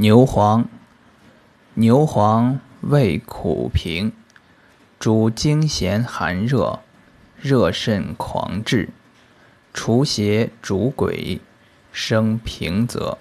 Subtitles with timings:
[0.00, 0.64] 牛黄，
[1.74, 4.12] 牛黄味苦平，
[5.00, 6.78] 主惊痫寒热，
[7.40, 8.90] 热肾狂滞，
[9.74, 11.40] 除邪逐鬼，
[11.90, 13.18] 生平泽。